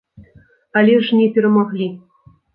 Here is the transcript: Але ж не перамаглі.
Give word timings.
Але 0.81 0.95
ж 1.09 1.19
не 1.21 1.27
перамаглі. 1.37 1.93